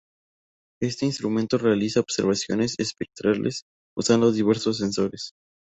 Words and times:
Este 0.81 1.05
instrumento 1.05 1.59
realizará 1.59 2.01
observaciones 2.01 2.73
espectrales 2.79 3.65
usando 3.95 4.31
diversos 4.31 4.79
sensores. 4.79 5.35